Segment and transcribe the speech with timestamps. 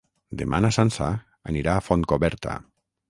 [0.41, 1.09] Demà na Sança
[1.53, 2.57] anirà a Fontcoberta.